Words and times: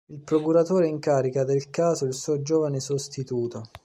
Il 0.07 0.17
Procuratore 0.23 0.87
incarica 0.87 1.43
del 1.43 1.69
caso 1.69 2.05
il 2.05 2.15
suo 2.15 2.41
giovane 2.41 2.79
sostituto. 2.79 3.69